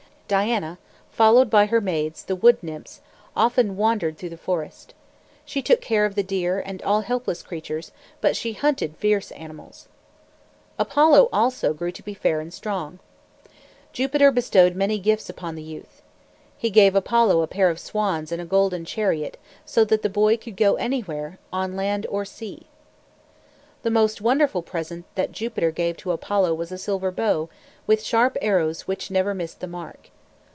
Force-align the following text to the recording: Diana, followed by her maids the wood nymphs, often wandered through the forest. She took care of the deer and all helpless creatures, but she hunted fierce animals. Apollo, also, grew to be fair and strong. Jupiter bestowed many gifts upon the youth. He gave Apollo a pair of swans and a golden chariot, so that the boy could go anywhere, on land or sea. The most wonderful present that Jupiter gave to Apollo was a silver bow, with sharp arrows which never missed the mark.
Diana, 0.31 0.77
followed 1.11 1.49
by 1.49 1.65
her 1.65 1.81
maids 1.81 2.23
the 2.23 2.37
wood 2.37 2.57
nymphs, 2.63 3.01
often 3.35 3.75
wandered 3.75 4.17
through 4.17 4.29
the 4.29 4.37
forest. 4.37 4.93
She 5.43 5.61
took 5.61 5.81
care 5.81 6.05
of 6.05 6.15
the 6.15 6.23
deer 6.23 6.63
and 6.65 6.81
all 6.83 7.01
helpless 7.01 7.43
creatures, 7.43 7.91
but 8.21 8.37
she 8.37 8.53
hunted 8.53 8.95
fierce 8.95 9.31
animals. 9.31 9.89
Apollo, 10.79 11.27
also, 11.33 11.73
grew 11.73 11.91
to 11.91 12.01
be 12.01 12.13
fair 12.13 12.39
and 12.39 12.53
strong. 12.53 12.99
Jupiter 13.91 14.31
bestowed 14.31 14.73
many 14.73 14.99
gifts 14.99 15.29
upon 15.29 15.55
the 15.55 15.61
youth. 15.61 16.01
He 16.57 16.69
gave 16.69 16.95
Apollo 16.95 17.41
a 17.41 17.47
pair 17.47 17.69
of 17.69 17.77
swans 17.77 18.31
and 18.31 18.41
a 18.41 18.45
golden 18.45 18.85
chariot, 18.85 19.35
so 19.65 19.83
that 19.83 20.01
the 20.01 20.09
boy 20.09 20.37
could 20.37 20.55
go 20.55 20.75
anywhere, 20.75 21.39
on 21.51 21.75
land 21.75 22.07
or 22.09 22.23
sea. 22.23 22.67
The 23.83 23.91
most 23.91 24.21
wonderful 24.21 24.61
present 24.61 25.03
that 25.15 25.33
Jupiter 25.33 25.71
gave 25.71 25.97
to 25.97 26.13
Apollo 26.13 26.53
was 26.53 26.71
a 26.71 26.77
silver 26.77 27.11
bow, 27.11 27.49
with 27.85 28.01
sharp 28.01 28.37
arrows 28.41 28.87
which 28.87 29.11
never 29.11 29.33
missed 29.33 29.59
the 29.59 29.67
mark. 29.67 30.09